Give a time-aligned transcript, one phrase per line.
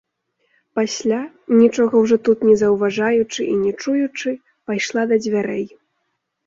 [0.77, 1.19] Пасля,
[1.61, 4.29] нічога ўжо тут не заўважаючы і не чуючы,
[4.73, 5.65] пайшла да дзвярэй.